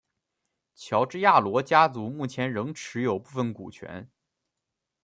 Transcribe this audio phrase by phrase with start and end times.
[0.73, 4.09] 乔治亚罗家族目前仍持有部份股权。